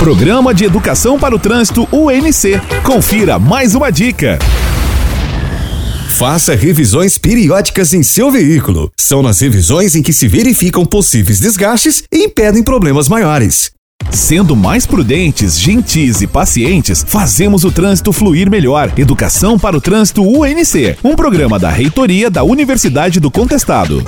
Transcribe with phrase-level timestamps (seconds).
[0.00, 2.58] Programa de Educação para o Trânsito UNC.
[2.82, 4.38] Confira mais uma dica.
[6.08, 8.90] Faça revisões periódicas em seu veículo.
[8.98, 13.72] São nas revisões em que se verificam possíveis desgastes e impedem problemas maiores.
[14.10, 18.90] Sendo mais prudentes, gentis e pacientes, fazemos o trânsito fluir melhor.
[18.96, 24.02] Educação para o Trânsito UNC, um programa da Reitoria da Universidade do Contestado.